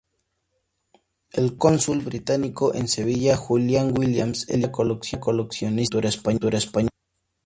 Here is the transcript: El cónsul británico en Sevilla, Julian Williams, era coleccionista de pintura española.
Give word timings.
El 1.31 1.57
cónsul 1.59 1.99
británico 1.99 2.73
en 2.73 2.87
Sevilla, 2.87 3.37
Julian 3.37 3.95
Williams, 3.95 4.49
era 4.49 4.71
coleccionista 4.71 5.99
de 6.01 6.11
pintura 6.23 6.57
española. 6.57 6.89